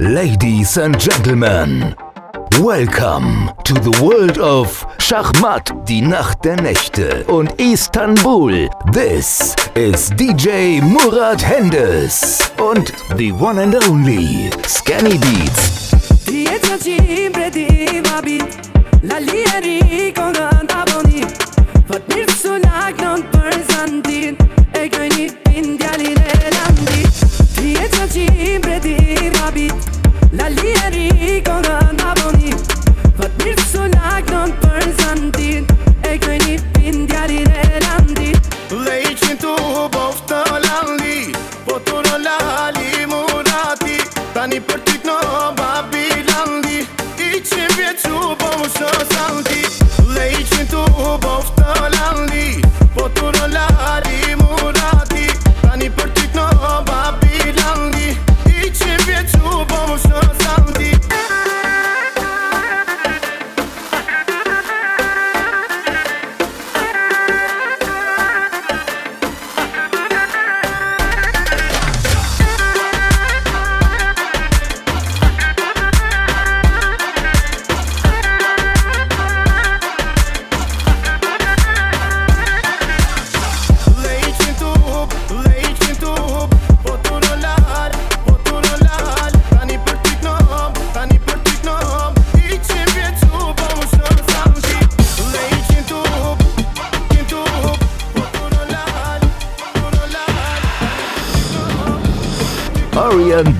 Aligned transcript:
Ladies 0.00 0.76
and 0.76 0.96
gentlemen, 0.96 1.96
welcome 2.60 3.50
to 3.64 3.74
the 3.74 3.90
world 4.00 4.38
of 4.38 4.86
Schachmat, 5.00 5.72
die 5.88 6.02
Nacht 6.02 6.44
der 6.44 6.54
Nächte 6.54 7.24
und 7.24 7.60
Istanbul. 7.60 8.68
This 8.92 9.56
is 9.74 10.10
DJ 10.10 10.80
Murat 10.80 11.42
Hendes 11.42 12.52
und 12.58 12.92
the 13.16 13.32
one 13.32 13.60
and 13.60 13.74
only 13.88 14.50
Scanny 14.68 15.18
Beats. 15.18 15.90
Fat 21.88 22.04
mirë 22.12 22.34
sunak 22.36 22.98
non 23.00 23.22
për 23.32 23.54
zantin 23.70 24.36
E 24.76 24.82
gëjni 24.92 25.30
pindjalin 25.46 26.20
e 26.20 26.52
landi 26.52 26.88
Ti 26.92 26.97
Senza 27.90 28.08
cimbre 28.08 28.78
di 28.80 29.30
rabi 29.34 29.72
La 30.32 30.48
linea 30.48 30.88
ricorda 30.88 31.90
Napoli 31.96 32.52
Vët 33.16 33.44
mirë 33.44 33.64
së 33.64 33.86
laknon 33.94 34.52
për 34.60 34.84
zandin 35.00 35.64
E 36.04 36.18
këj 36.20 36.36
një 36.44 36.58
pindjari 36.76 37.40
dhe 37.48 37.80
landi 37.86 38.34
Dhe 38.68 38.98
i 39.08 39.16
qënë 39.16 39.40
tu 39.40 39.54
boftë 39.94 40.42
të 40.44 40.60
landi 40.66 41.16
Po 41.64 41.80
të 41.80 42.04
në 42.04 42.20
lali 42.26 43.08
murati. 43.08 43.98
Tani 44.36 44.60
për 44.60 44.84
ty 44.84 44.97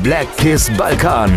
Black 0.09 0.39
Kiss 0.39 0.70
Balkan. 0.78 1.31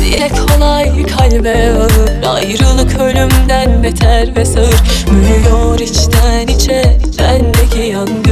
Dile 0.00 0.28
kolay 0.28 1.06
kalbe 1.06 1.72
ağır 1.72 2.24
Ayrılık 2.26 3.00
ölümden 3.00 3.82
beter 3.82 4.36
ve 4.36 4.44
sağır 4.44 4.74
Büyüyor 5.10 5.78
içten 5.78 6.46
içe 6.46 6.98
bendeki 7.18 7.80
yangın 7.80 8.27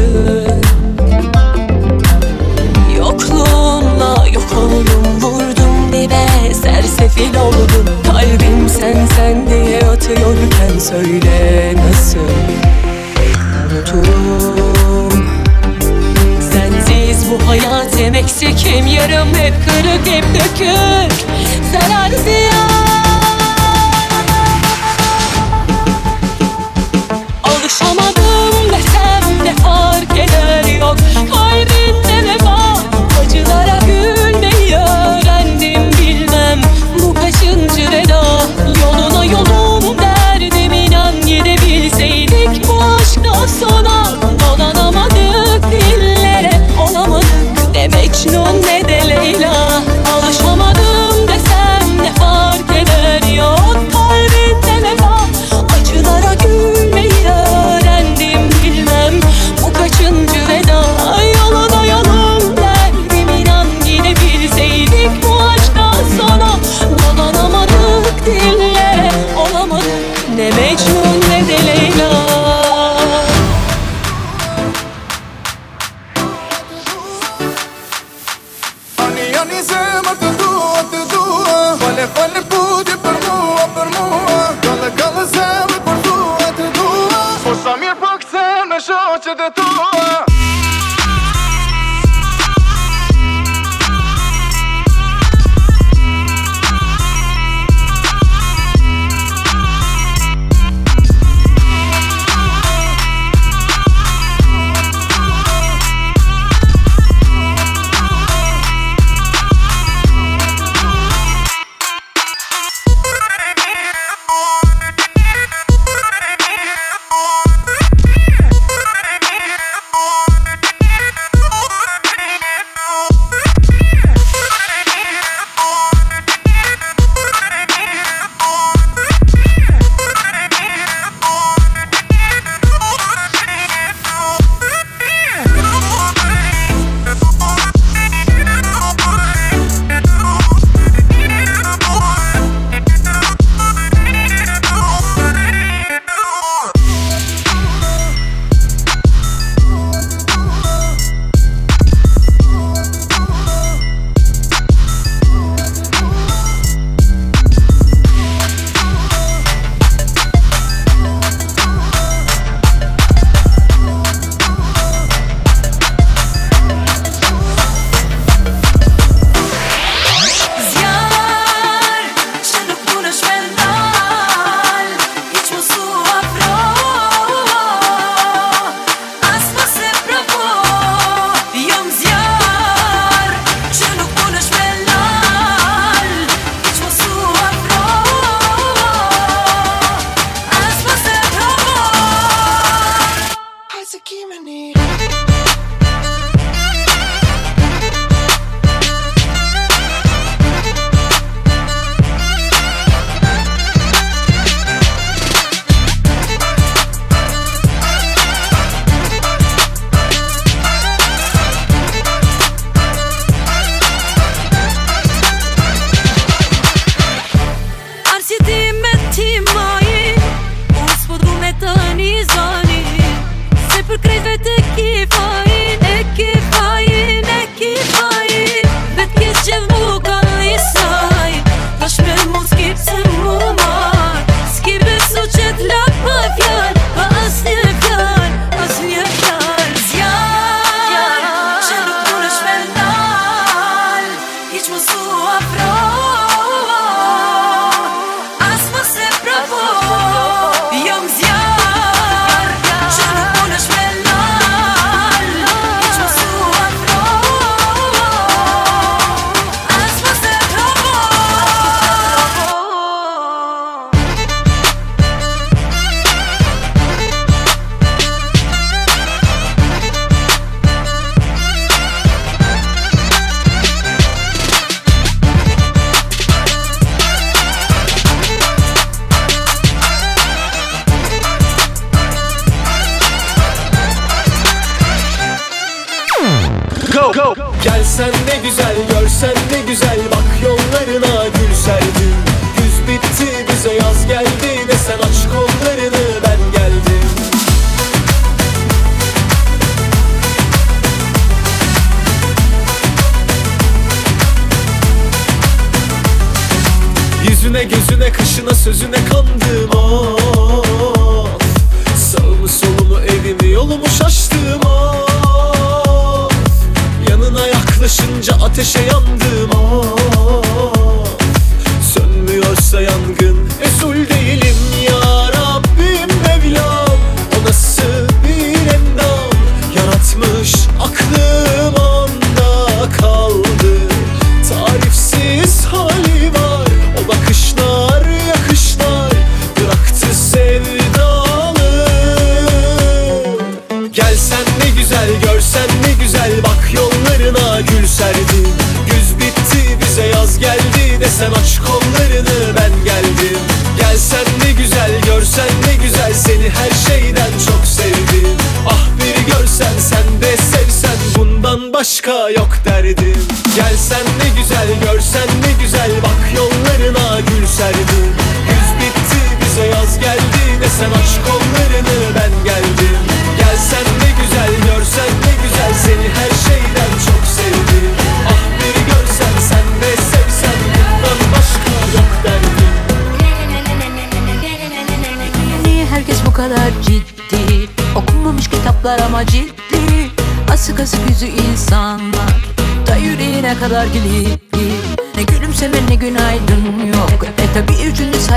oldum 7.38 7.86
Kalbim 8.06 8.68
sen 8.68 9.06
sen 9.16 9.50
diye 9.50 9.78
atıyorken 9.78 10.78
Söyle 10.78 11.74
nasıl? 11.76 12.18
Unuturum. 13.66 15.26
Sensiz 16.52 17.30
bu 17.30 17.48
hayat 17.48 17.98
hem 17.98 18.14
eksik 18.14 18.66
hem 18.66 18.86
yarım 18.86 19.28
Hep 19.34 19.54
kırık 19.64 20.06
hep 20.06 20.24
dökük. 20.34 21.26
Zarar 21.72 22.10
ziyan 22.10 22.65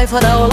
for 0.09 0.19
the 0.19 0.48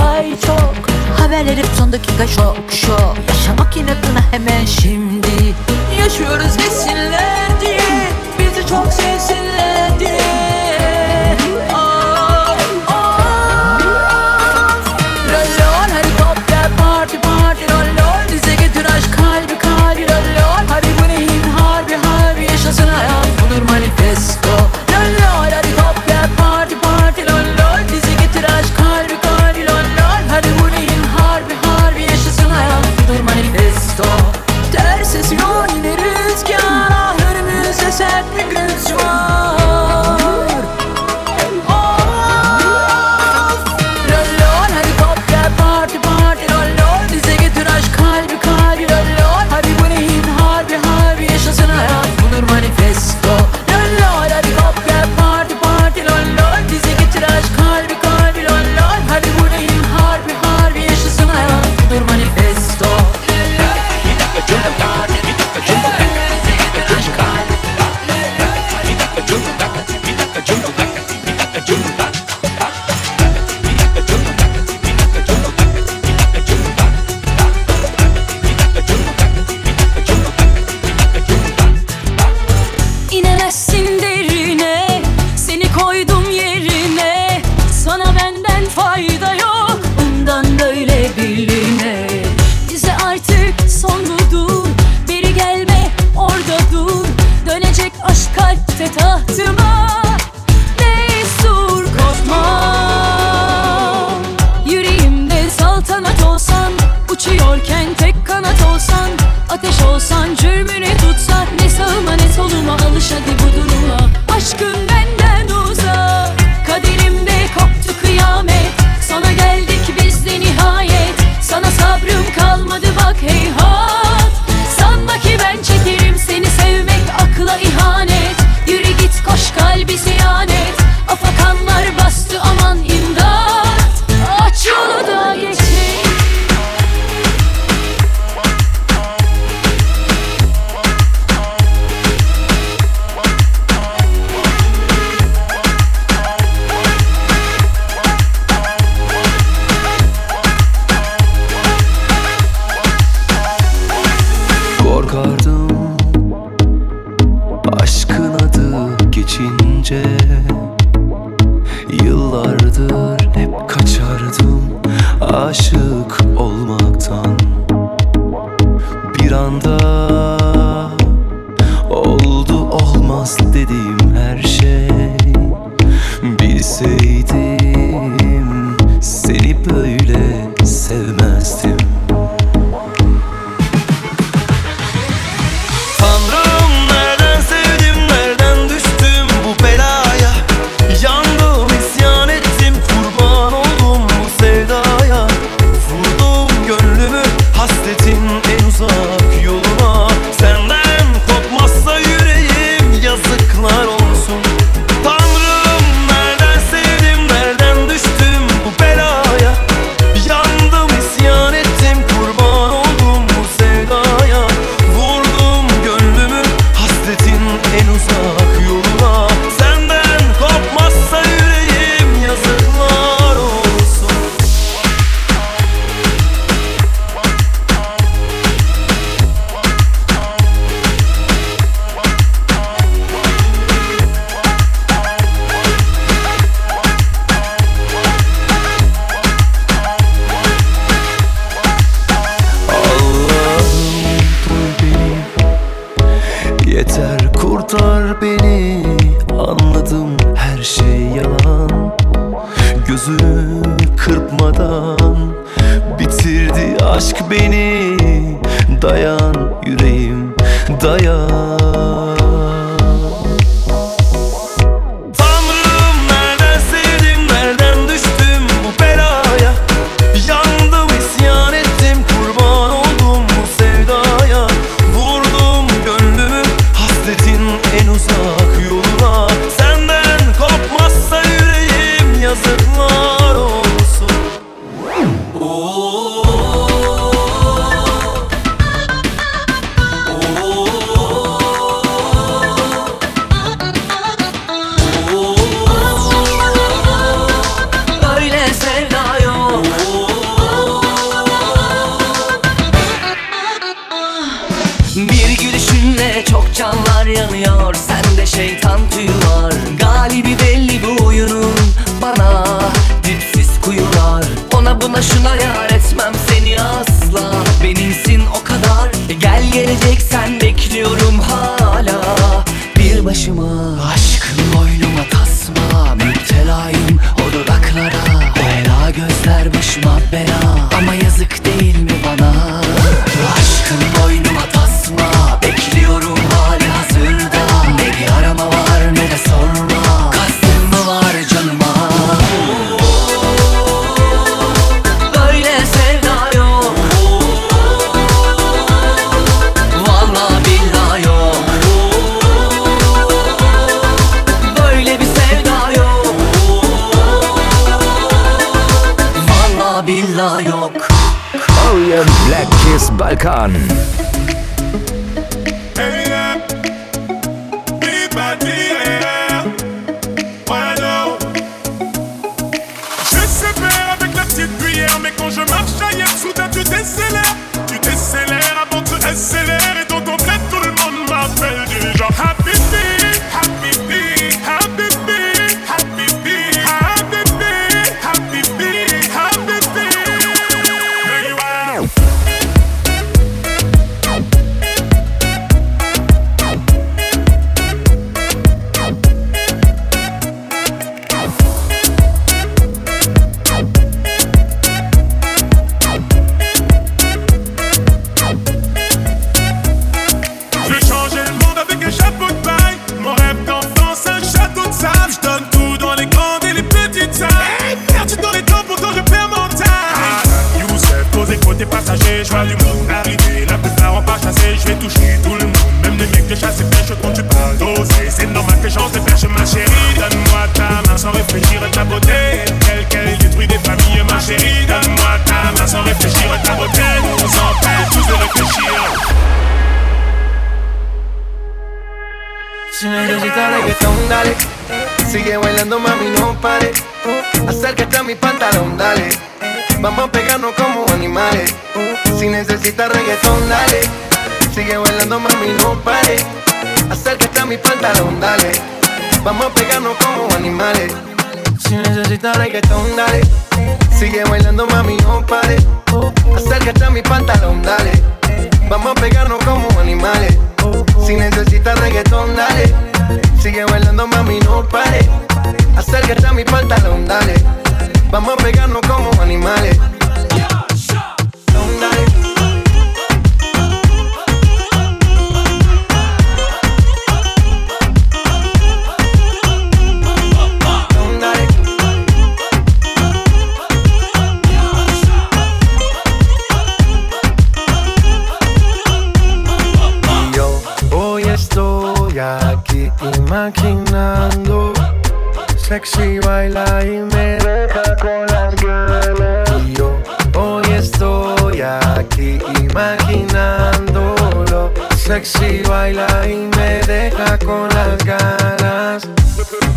las 517.76 518.04
ganas. 518.04 519.08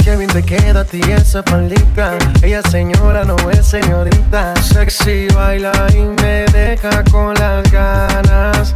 Qué 0.03 0.15
bien 0.15 0.29
te 0.29 0.41
queda 0.41 0.81
a 0.81 0.85
ti 0.85 1.01
esa 1.01 1.43
palita. 1.43 2.17
Ella 2.41 2.61
señora 2.69 3.23
no 3.25 3.35
es 3.51 3.65
señorita. 3.65 4.53
Sexy 4.61 5.27
baila 5.35 5.71
y 5.93 6.01
me 6.21 6.45
deja 6.45 7.03
con 7.11 7.33
las 7.35 7.69
ganas. 7.71 8.75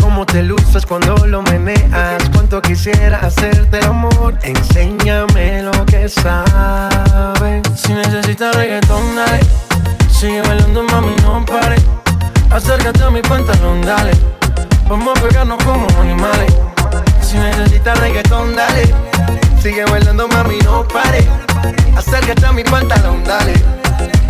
Cómo 0.00 0.24
te 0.24 0.42
luces 0.42 0.86
cuando 0.86 1.14
lo 1.26 1.42
meneas. 1.42 2.22
Cuánto 2.32 2.62
quisiera 2.62 3.18
hacerte 3.18 3.78
el 3.78 3.84
amor. 3.84 4.34
Enséñame 4.42 5.62
lo 5.62 5.84
que 5.86 6.08
sabes. 6.08 7.62
Si 7.76 7.92
necesitas 7.92 8.56
reggaetón, 8.56 9.16
dale. 9.16 9.40
Sigue 10.10 10.40
bailando, 10.42 10.82
mami, 10.84 11.14
no 11.22 11.44
pare. 11.44 11.76
Acércate 12.50 13.02
a 13.02 13.10
mi 13.10 13.20
pantalón, 13.20 13.82
dale. 13.82 14.12
Vamos 14.88 15.18
a 15.18 15.20
pegarnos 15.20 15.62
como 15.62 15.86
animales. 16.00 16.52
Si 17.26 17.36
necesitas 17.36 17.98
reggaetón, 17.98 18.54
dale. 18.54 18.94
Sigue 19.60 19.84
bailando, 19.86 20.28
mami, 20.28 20.58
no 20.58 20.86
pare. 20.86 21.26
Acércate 21.96 22.46
a 22.46 22.52
mi 22.52 22.62
pantalón, 22.62 23.24
dale. 23.24 23.54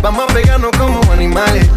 Vamos 0.01 0.25
a 0.27 0.33
pegarnos 0.33 0.71
como 0.71 0.99
animales. 1.11 1.67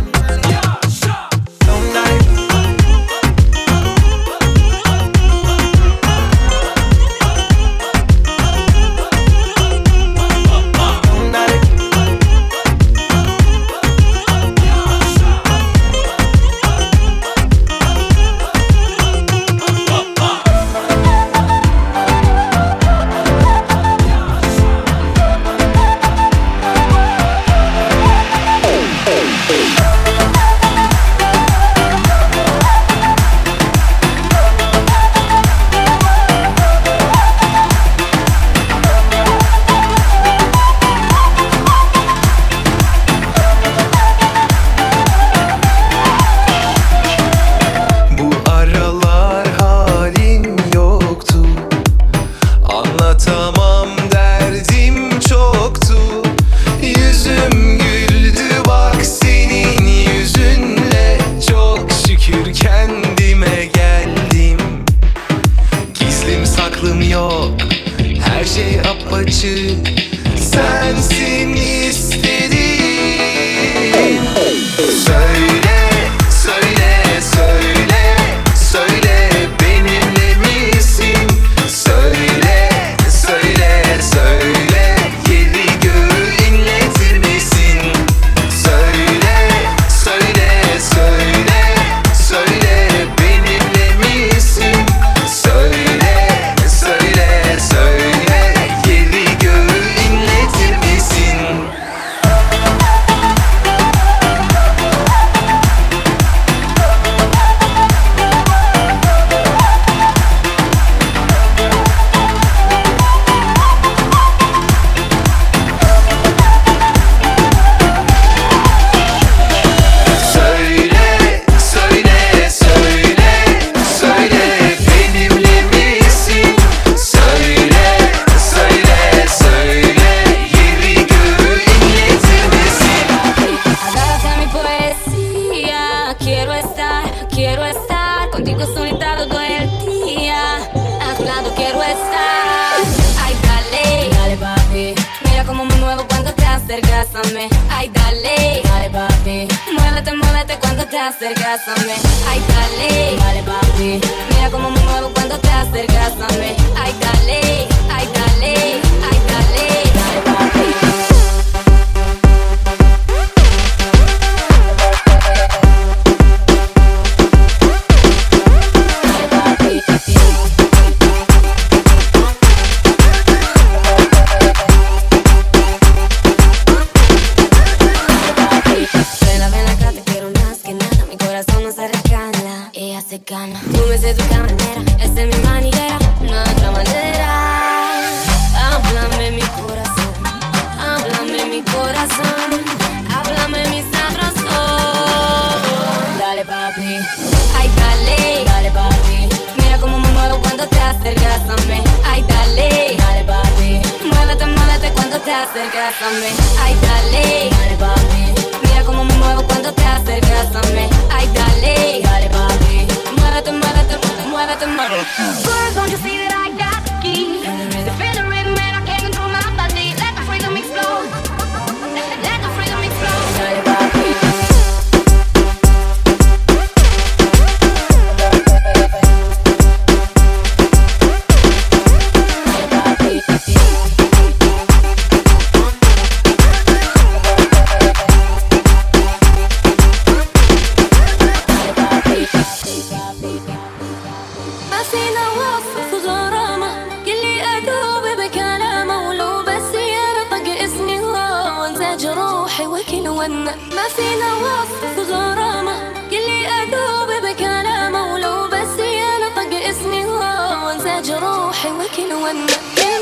على 261.00 261.08
جروحي 261.08 261.68
وكل 261.68 262.12
ونة 262.12 262.52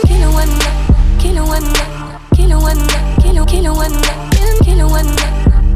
كل 0.09 0.25
ونة 0.25 0.59
كل 1.23 1.39
ونة 1.41 1.73
كل 2.37 2.55
ونة 2.55 3.17
كل 3.23 3.45
كل 3.45 3.69
ونة 3.69 4.31
كل 4.67 4.83
ونة 4.83 5.17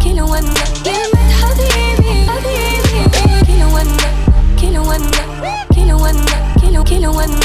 كل 0.04 0.20
ونة 0.20 0.54
كلمة 0.84 1.32
حبيبي 1.42 2.30
حبيبي 2.30 3.42
كل 3.46 3.62
ونة 3.74 4.06
كل 4.60 4.78
ونة 4.78 5.10
كل 5.74 5.92
ونة 5.92 6.54
كل 6.60 6.84
كل 6.84 7.06
ونة 7.06 7.40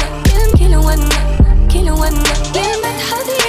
كل 0.60 0.76
ونة 0.76 1.10
كل 1.74 1.90
ونة 1.90 2.24
كلمة 2.54 2.94
حبيبي 3.10 3.47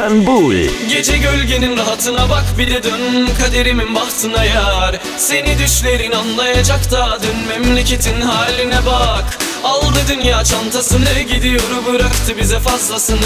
Istanbul. 0.00 0.54
Gece 0.88 1.18
gölgenin 1.18 1.76
rahatına 1.76 2.30
bak 2.30 2.44
bir 2.58 2.70
de 2.70 2.82
dön 2.82 3.28
Kaderimin 3.38 3.94
bahtına 3.94 4.44
yar. 4.44 5.00
Seni 5.18 5.58
düşlerin 5.58 6.12
anlayacak 6.12 6.90
da 6.90 7.18
dön 7.22 7.36
Memleketin 7.48 8.20
haline 8.20 8.86
bak. 8.86 9.38
Aldı 9.64 9.98
dünya 10.08 10.44
çantasını 10.44 11.20
gidiyor 11.28 11.62
bıraktı 11.92 12.38
bize 12.38 12.58
fazlasını. 12.58 13.18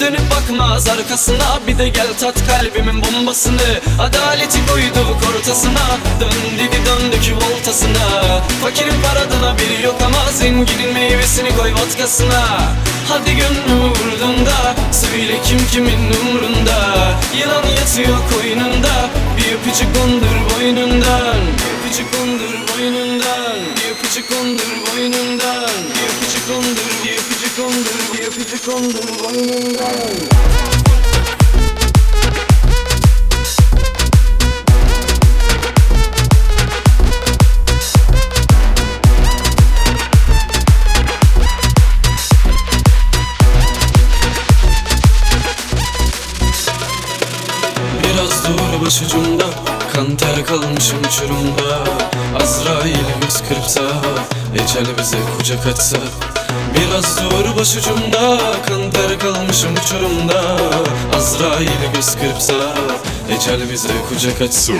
Dönüp 0.00 0.20
bakmaz 0.30 0.88
arkasına 0.88 1.58
bir 1.66 1.78
de 1.78 1.88
gel 1.88 2.08
tat 2.20 2.36
kalbimin 2.46 3.02
bombasını. 3.02 3.80
Adaleti 3.98 4.58
koyduk 4.66 5.18
ortasına 5.36 5.98
Dön 6.20 6.58
dedi 6.58 6.80
döndük 6.86 7.34
voltasına 7.36 8.40
Fakirin 8.62 9.02
paradan 9.02 9.42
haberi 9.48 9.82
yok 9.84 9.96
ama 10.06 10.32
zenginin 10.32 10.94
meyvesini 10.94 11.56
koy 11.56 11.72
vodkasına 11.72 12.46
Hadi 13.10 13.36
gönlümü 13.36 13.88
vurdun 13.88 14.46
da 14.46 14.74
Söyle 14.92 15.40
kim 15.44 15.66
kimin 15.66 16.12
umrunda. 16.20 16.78
Yılan 17.40 17.66
yatıyor 17.66 18.18
koynunda 18.32 19.10
Bir 19.36 19.54
öpücük 19.54 19.88
kondur 19.96 20.36
boynundan. 20.50 21.40
Bir 21.58 21.80
öpücük 21.80 22.12
kondur 22.12 22.54
boynundan 22.68 23.56
Bir 23.76 23.90
öpücük 23.90 24.28
kondur 24.28 24.72
boynundan. 24.86 25.70
Bir 25.94 26.06
öpücük 26.10 26.48
kondur 26.48 26.90
Bir 27.04 27.12
öpücük 27.12 27.56
kondur 27.56 28.00
Bir 28.12 28.26
öpücük 28.26 28.64
kondur 28.66 29.24
boynundan 29.24 30.79
kalmışım 50.50 50.98
uçurumda 51.08 51.84
Azrail 52.42 53.06
göz 53.22 53.42
kırpsa 53.48 53.80
Ecel 54.54 54.98
bize 54.98 55.16
kucak 55.38 55.66
açsa 55.66 55.96
Biraz 56.74 57.18
dur 57.18 57.56
başucumda 57.60 58.38
Kan 58.68 58.90
ter 58.90 59.18
kalmışım 59.18 59.74
uçurumda 59.76 60.40
Azrail 61.16 61.68
göz 61.94 62.16
kırpsa 62.16 62.54
Ecel 63.30 63.72
bize 63.72 63.88
kucak 64.08 64.40
açsa 64.40 64.72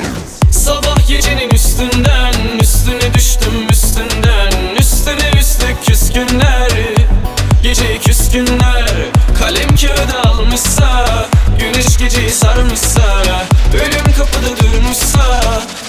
Sabah 0.50 1.08
gecenin 1.08 1.50
üstünden 1.50 2.34
Üstüne 2.60 3.14
düştüm 3.14 3.68
üstünden. 3.70 4.74
Üstüne 4.78 5.40
üstlük 5.40 5.86
küskünler 5.86 6.70
Gece 7.62 7.98
küskünler. 7.98 8.86
Kalem 9.38 9.76
kağıda 9.76 10.30
almışsa 10.30 11.06
Güneş 11.58 11.98
geceyi 11.98 12.30
sarmışsa 12.30 13.29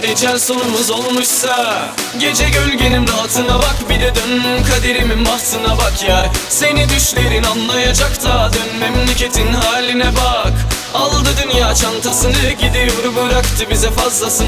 Ecel 0.03 0.39
sonumuz 0.39 0.91
olmuşsa 0.91 1.81
Gece 2.19 2.49
gölgenin 2.49 3.07
rahatına 3.07 3.59
bak 3.59 3.75
Bir 3.89 3.99
de 3.99 4.15
dön 4.15 4.63
kaderimin 4.63 5.25
bahtına 5.25 5.77
bak 5.77 6.03
ya. 6.07 6.31
Seni 6.49 6.89
düşlerin 6.89 7.43
anlayacak 7.43 8.23
da 8.23 8.51
Dön 8.53 8.79
memleketin 8.79 9.53
haline 9.53 10.05
bak. 10.15 10.53
Aldı 10.93 11.29
dünya 11.43 11.75
çantasını 11.75 12.51
gidiyor 12.51 13.15
bıraktı 13.15 13.65
bize 13.69 13.91
fazlasını. 13.91 14.47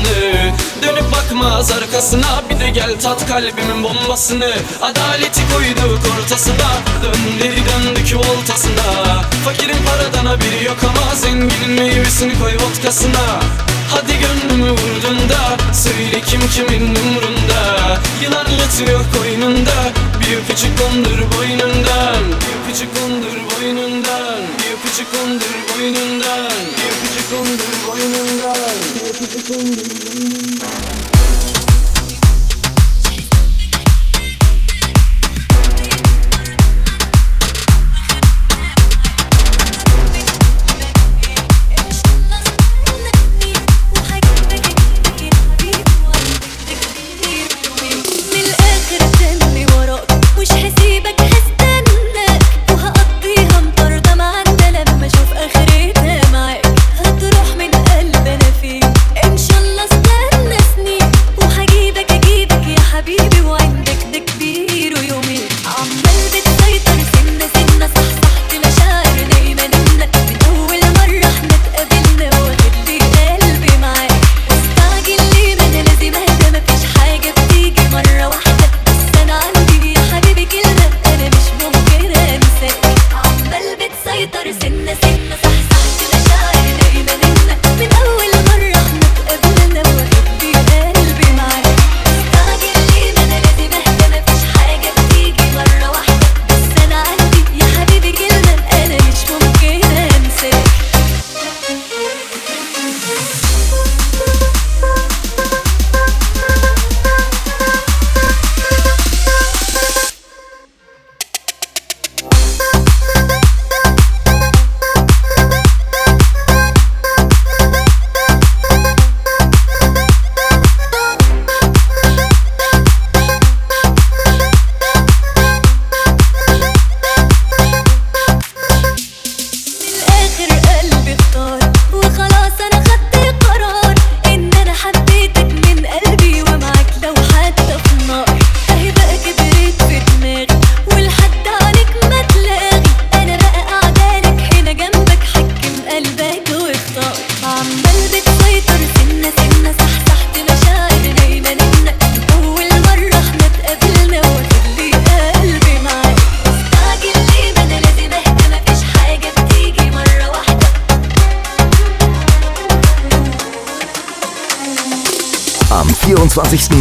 Dönüp 0.82 1.12
bakmaz 1.12 1.72
arkasına 1.72 2.44
bir 2.50 2.60
de 2.60 2.70
gel 2.70 3.00
tat 3.02 3.28
kalbimin 3.28 3.84
bombasını. 3.84 4.54
Adaleti 4.82 5.42
koyduk 5.54 6.02
ortasına 6.20 6.70
dön 7.04 7.40
dedi 7.40 7.62
döndük 7.70 8.16
voltasına 8.16 9.22
Fakirin 9.46 9.78
paradan 9.86 10.26
haberi 10.26 10.66
yok 10.66 10.78
ama 10.84 11.16
zenginin 11.16 11.70
meyvesini 11.70 12.40
koy 12.40 12.54
vodkasına 12.54 13.40
Hadi 13.94 14.14
gönlümü 14.20 14.72
vurdun 14.72 15.30
da 15.30 15.74
Söyle 15.74 16.22
kim 16.26 16.42
kimin 16.50 16.96
umrunda? 16.96 18.00
Yılan 18.24 18.48
yatıyor 18.60 19.02
koynunda 19.18 19.92
Bir 20.20 20.38
öpücük 20.38 20.80
kondur 20.80 21.38
boynundan. 21.38 22.24
Bir 22.30 22.54
öpücük 22.60 22.96
kondur 22.96 23.38
boynundan 23.52 24.42
Bir 24.60 24.74
öpücük 24.74 25.12
kondur 25.12 25.54
boynundan. 25.70 26.50
Bir 26.78 26.92
öpücük 26.92 27.32
kondur 27.32 27.76
boynundan. 27.88 28.66
Bir 28.96 29.10
öpücük 29.10 29.48
kondur 29.48 29.88
boynundan. 29.98 31.03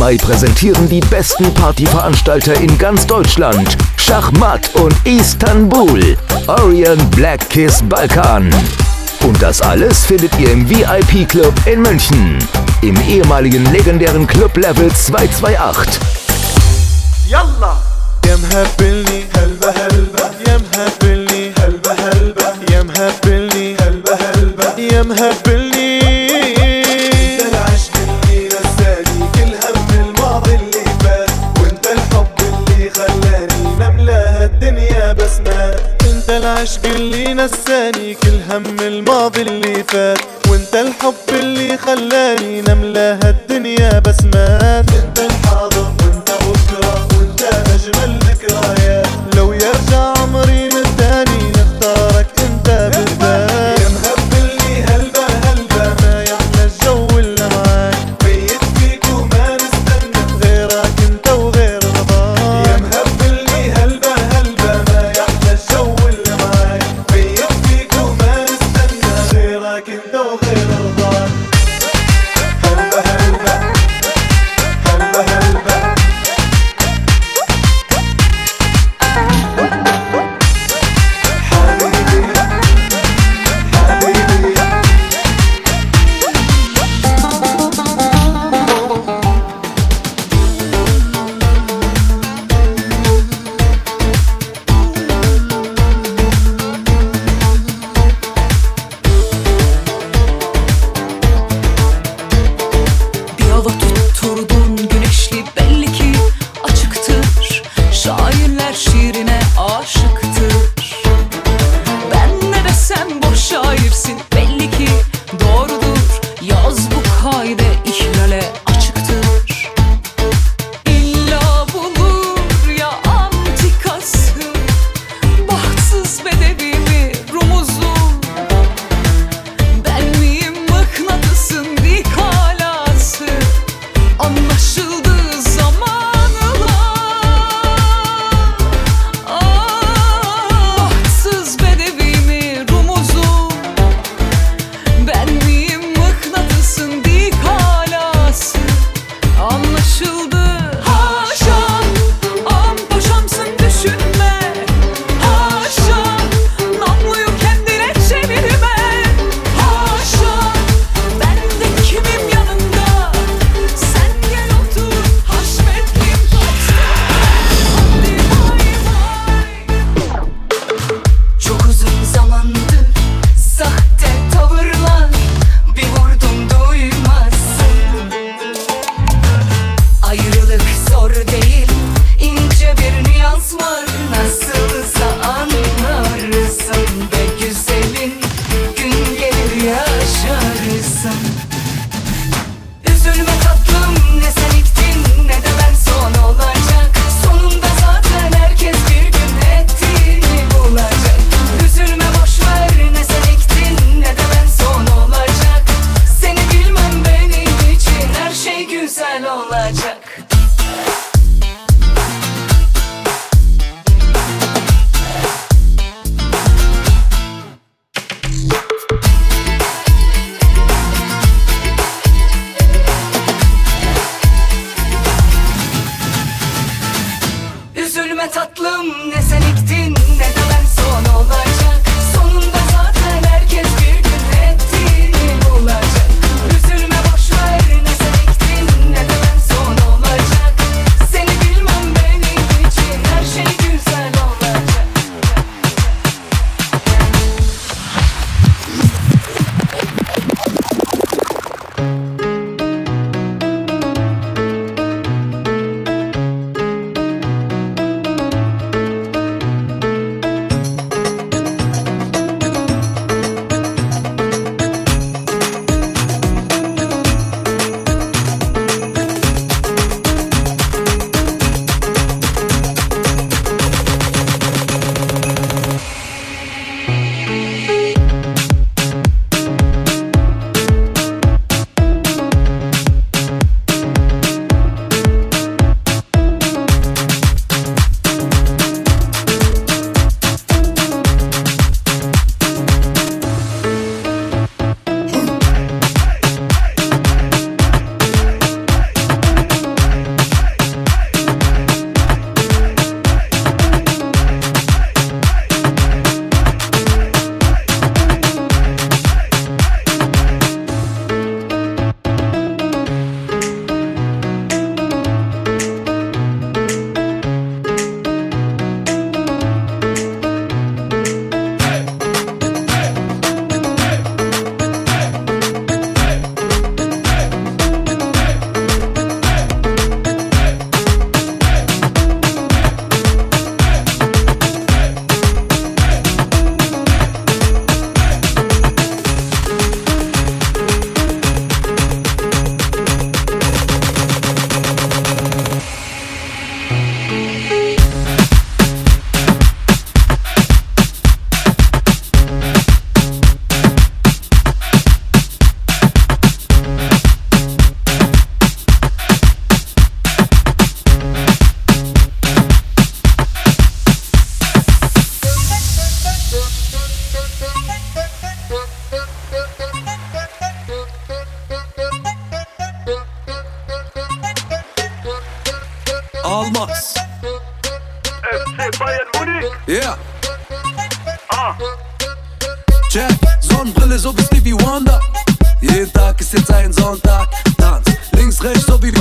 Mai 0.02 0.16
präsentieren 0.16 0.88
die 0.88 0.98
besten 0.98 1.54
Partyveranstalter 1.54 2.60
in 2.60 2.76
ganz 2.76 3.06
Deutschland. 3.06 3.76
Schachmatt 3.96 4.68
und 4.74 4.92
Istanbul. 5.04 6.16
Orient 6.48 7.08
Black 7.12 7.48
Kiss 7.48 7.80
Balkan. 7.88 8.52
Und 9.24 9.40
das 9.40 9.62
alles 9.62 10.04
findet 10.04 10.36
ihr 10.40 10.50
im 10.50 10.68
VIP 10.68 11.28
Club 11.28 11.54
in 11.66 11.82
München. 11.82 12.36
Im 12.80 13.00
ehemaligen 13.02 13.64
legendären 13.72 14.26
Club 14.26 14.56
Level 14.56 14.92
228. 14.92 16.11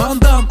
Van 0.02 0.20
Damme 0.20 0.48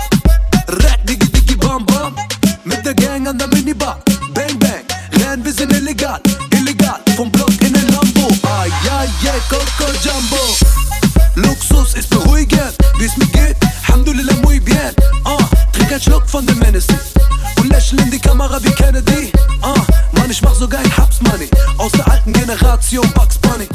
Rack, 0.67 1.01
diggi, 1.05 1.29
diggi, 1.29 1.57
bam, 1.57 1.85
bam. 1.85 2.15
Mit 2.63 2.85
der 2.87 2.95
Gang 2.95 3.27
an 3.27 3.37
der 3.37 3.49
Minibar. 3.49 3.99
Bang, 4.33 4.57
bang, 4.61 4.85
rennen, 5.13 5.45
wir 5.45 5.53
sind 5.53 5.73
illegal 5.73 6.21
Illegal, 6.53 7.01
vom 7.17 7.29
Block 7.33 7.51
in 7.61 7.73
den 7.73 7.89
Lambo. 7.89 8.29
Ay, 8.43 8.71
ay, 8.89 9.09
ay, 9.33 9.41
Coco 9.49 9.91
Jumbo. 10.05 10.45
Luxus 11.35 11.95
ist 11.95 12.11
beruhigend, 12.11 12.75
wie 12.99 13.07
es 13.07 13.17
mir 13.17 13.27
geht. 13.27 13.57
Alhamdulillah, 13.89 14.37
muy 14.43 14.61
bien. 14.61 14.95
Uh, 15.25 15.43
Trink 15.73 15.91
einen 15.91 16.01
Schluck 16.01 16.31
von 16.31 16.47
dem 16.47 16.63
Hennessy. 16.63 16.95
Und 17.59 17.71
lächeln 17.71 18.03
in 18.03 18.11
die 18.13 18.21
Kamera 18.21 18.63
wie 18.63 18.71
Kennedy. 18.71 19.33
Uh, 19.65 19.75
Mann, 20.13 20.31
ich 20.31 20.41
mach 20.43 20.55
sogar 20.55 20.81
ein 20.81 20.97
Haps 20.97 21.21
Money. 21.23 21.51
Aus 21.77 21.91
der 21.91 22.09
alten 22.09 22.33
Generation 22.33 23.11
Bugs 23.15 23.37
Bunny 23.39 23.67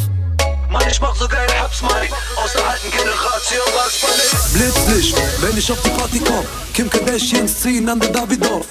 Mann, 0.75 0.89
ich 0.91 0.99
mach 0.99 1.15
sogar 1.15 1.39
ein 1.39 1.61
Haps 1.61 1.81
Money 1.81 2.09
Aus 2.35 2.51
der 2.51 2.67
alten 2.67 2.91
Generation 2.91 3.65
Bugs 3.73 4.01
Bunny. 4.01 4.53
Blitzlicht, 4.53 5.17
wenn 5.41 5.57
ich 5.57 5.71
auf 5.71 5.81
die 5.81 5.89
Party 5.89 6.19
komm. 6.19 6.45
Kim 6.73 6.89
Kardashians 6.89 7.61
ziehen 7.61 7.87
an 7.87 7.99
der 7.99 8.09
Davidoff. 8.09 8.67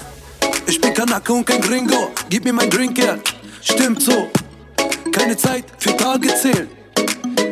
Ich 0.67 0.79
bin 0.79 0.93
Kanake 0.93 1.33
und 1.33 1.45
kein 1.45 1.61
Gringo. 1.61 2.11
Gib 2.29 2.43
mir 2.43 2.53
mein 2.53 2.69
Drink, 2.69 2.99
yeah. 2.99 3.17
Stimmt 3.61 4.03
so. 4.03 4.29
Keine 5.11 5.35
Zeit 5.35 5.65
für 5.79 5.97
Tage 5.97 6.27
zählen 6.35 6.69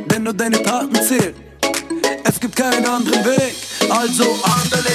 Denn 0.06 0.24
nur 0.24 0.34
deine 0.34 0.62
Taten 0.62 1.02
zählen. 1.02 1.34
Es 2.24 2.40
gibt 2.40 2.56
keinen 2.56 2.86
anderen 2.86 3.26
Weg, 3.26 3.56
also 3.90 4.24
andale, 4.44 4.94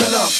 salam, 0.00 0.39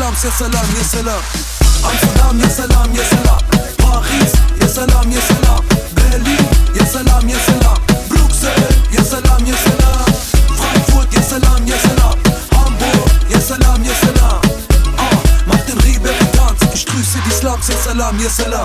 İslam 0.00 0.14
ya 0.24 0.30
selam 0.30 0.66
ya 0.78 0.84
selam 0.84 1.20
Amsterdam 1.84 2.40
ya 2.40 2.50
selam 2.50 2.94
ya 2.94 3.04
selam 3.04 3.40
Paris 3.78 4.32
ya 4.60 4.68
selam 4.68 5.10
ya 5.12 5.20
selam 5.20 5.64
Berlin 5.96 6.44
ya 6.80 6.86
selam 6.86 7.28
ya 7.28 7.36
selam 7.46 7.76
Bruxelles 8.08 8.76
ya 8.96 9.04
selam 9.04 9.46
ya 9.46 9.56
selam 9.56 10.04
Frankfurt 10.56 11.12
ya 11.12 11.22
selam 11.22 11.66
ya 11.66 11.76
selam 11.76 12.16
Hamburg 12.56 13.10
ya 13.28 13.40
selam 13.40 13.84
ya 13.84 13.94
selam 14.00 14.40
Ah, 14.96 15.16
mach 15.46 15.60
den 15.68 15.78
Riebe 15.84 16.08
Tanz 16.32 16.60
Ich 16.74 16.86
grüße 16.86 17.18
die 17.26 17.34
Slums, 17.36 17.68
ya 17.68 17.76
selam 17.84 18.18
ya 18.20 18.30
selam 18.30 18.64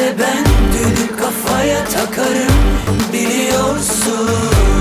ben 0.00 0.44
Düdük 0.72 1.18
kafaya 1.18 1.84
takarım 1.84 2.54
biliyorsun. 3.12 4.79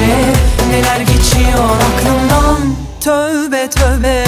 çare 0.00 0.32
Neler 0.70 1.00
geçiyor 1.00 1.70
aklımdan. 1.96 2.74
Tövbe 3.00 3.70
tövbe. 3.70 4.24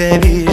seviyorum 0.00 0.49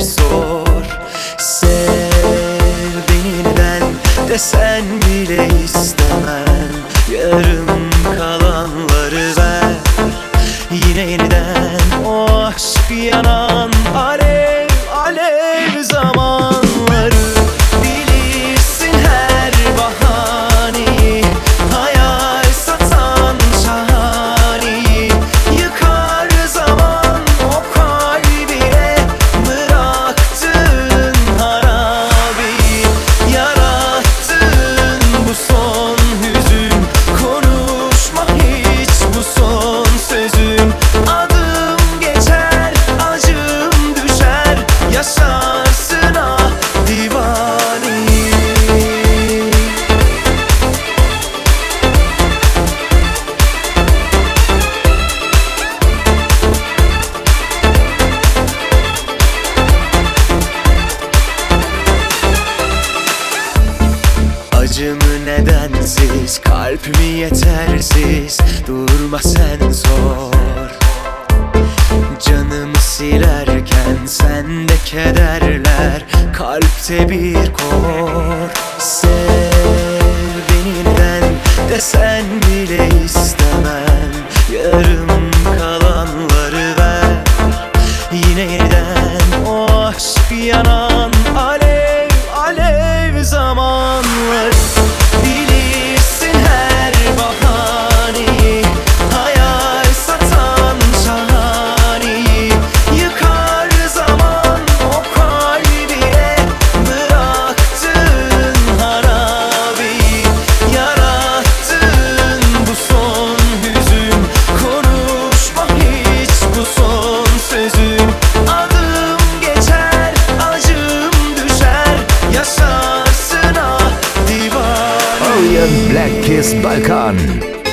Black 125.89 126.11
Kiss 126.23 126.53
Balkan. 126.61 127.66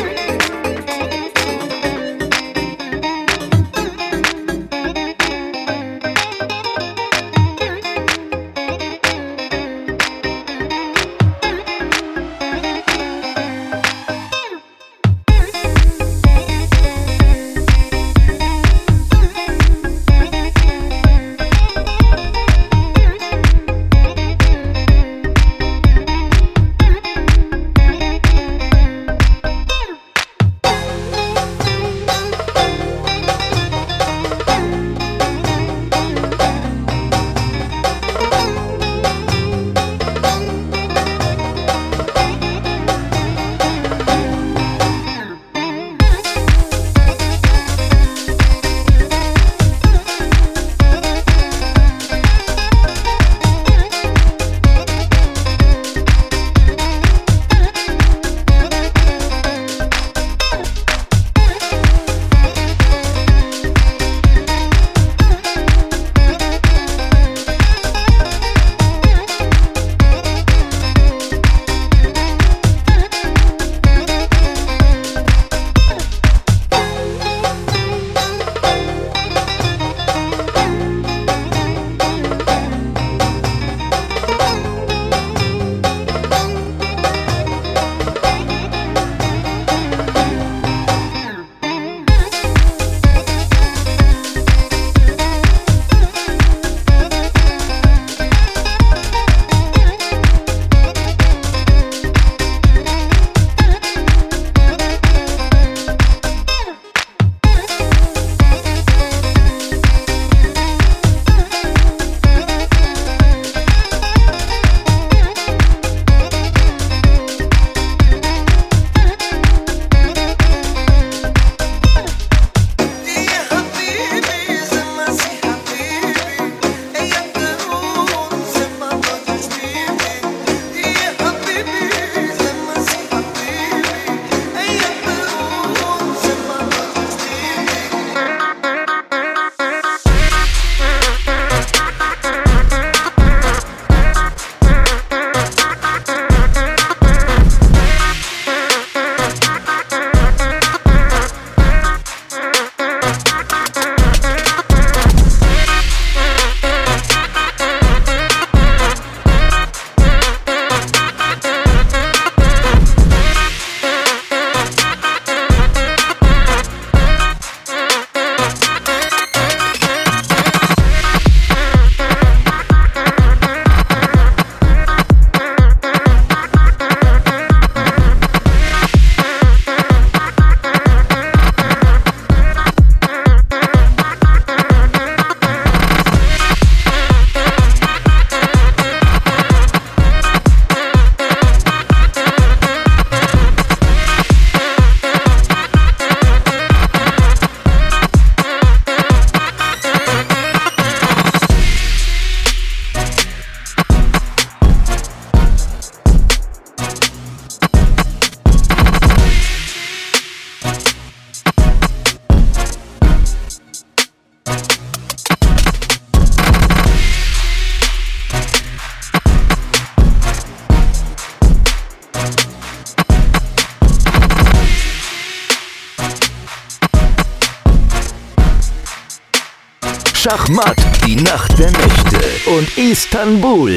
Istanbul. 233.24 233.73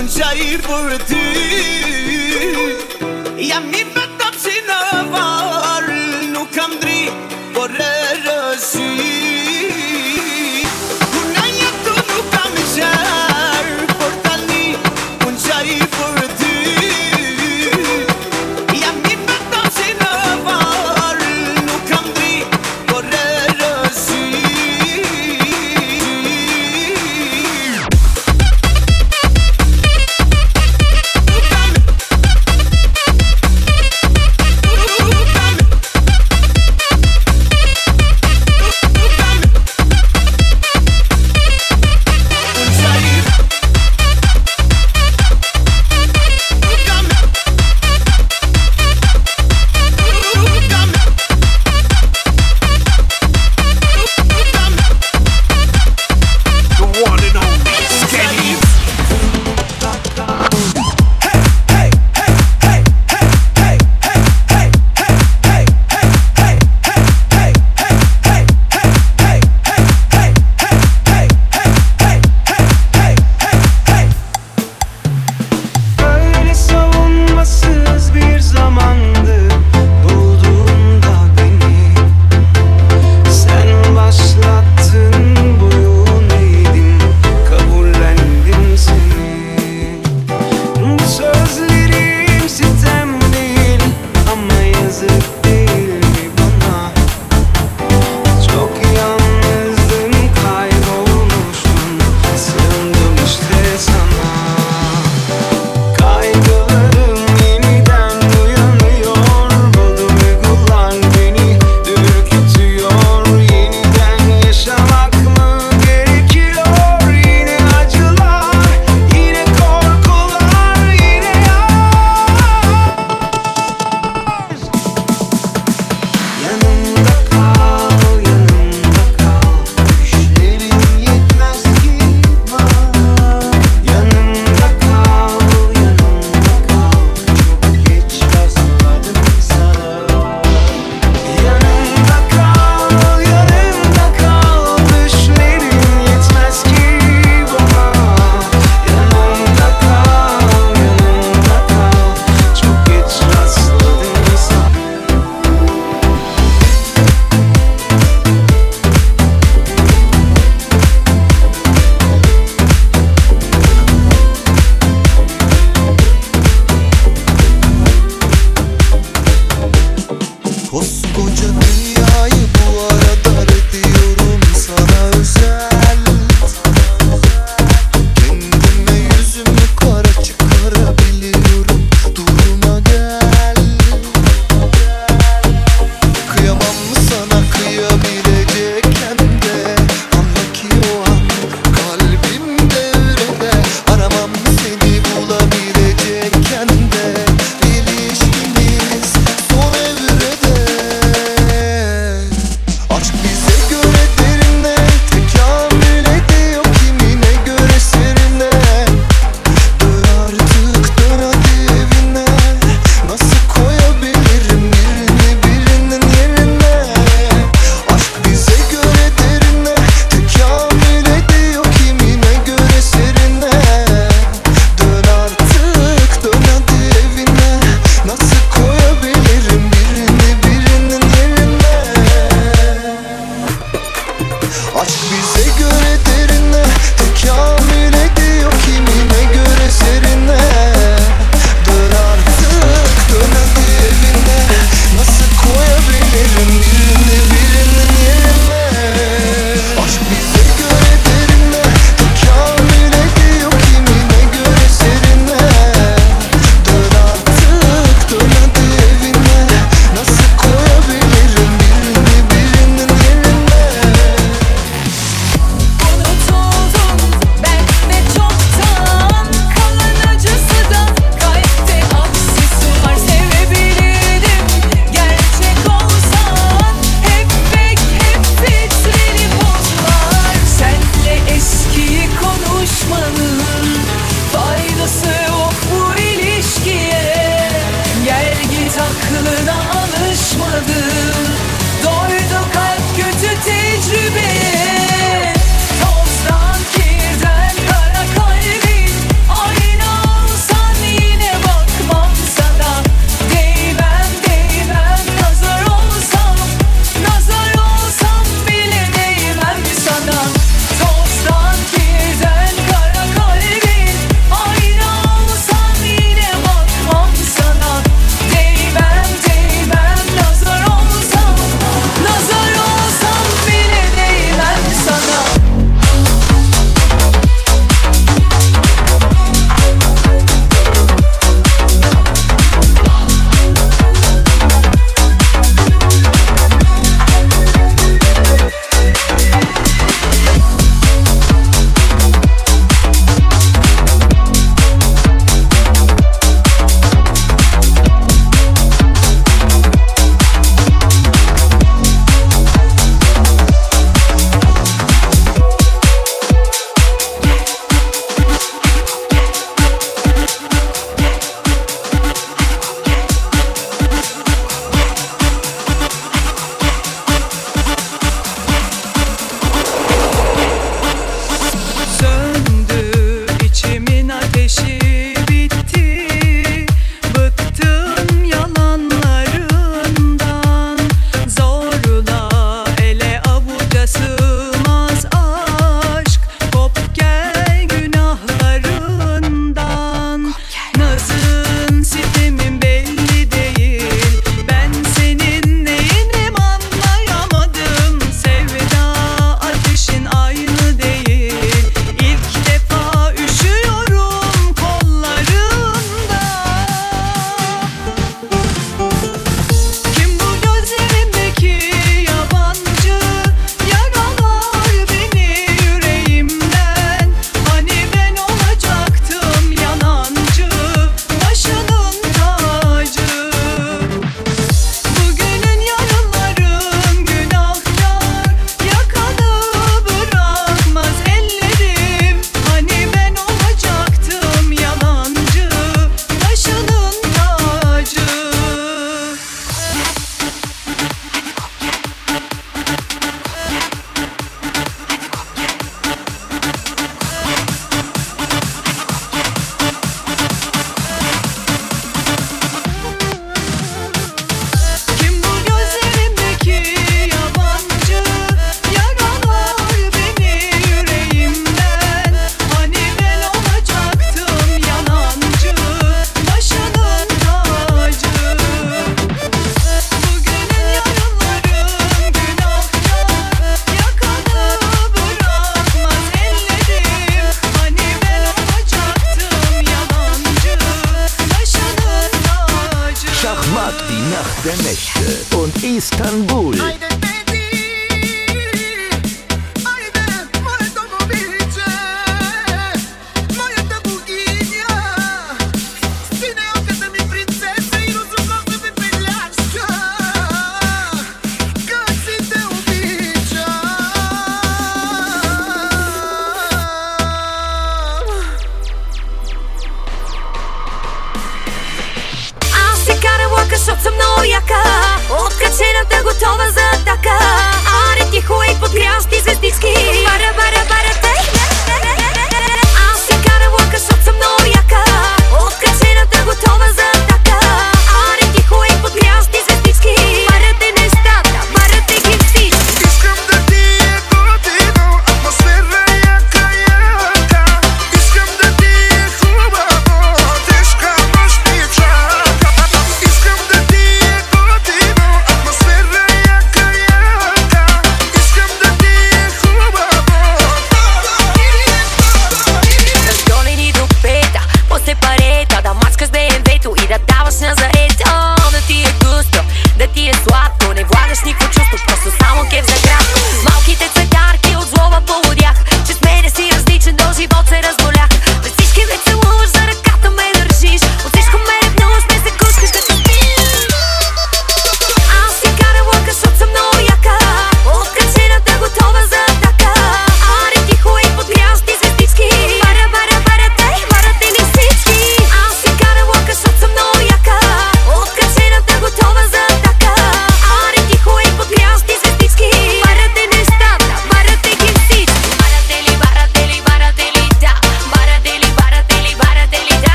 Unë 0.00 0.12
qaj 0.16 0.44
për 0.64 0.92
ty. 1.10 1.24
Jam 3.50 3.66
i 3.68 3.82
vetëm 3.84 4.09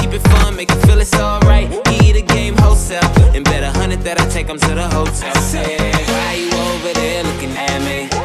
Keep 0.00 0.12
it 0.14 0.28
fun, 0.28 0.56
make 0.56 0.70
it 0.70 0.86
feel 0.86 0.98
it's 0.98 1.14
alright. 1.14 1.70
Eat 1.88 2.16
a 2.16 2.22
game 2.22 2.56
wholesale. 2.56 3.04
And 3.34 3.44
bet 3.44 3.62
a 3.62 3.70
hundred 3.70 4.00
that 4.00 4.20
I 4.20 4.26
take 4.28 4.46
them 4.46 4.58
to 4.58 4.74
the 4.74 4.88
hotel. 4.88 5.32
I 5.36 5.92
why 6.08 6.34
you 6.34 6.50
over 6.72 6.92
there 6.94 7.22
looking 7.24 7.50
at 7.56 7.80
me? 7.82 8.19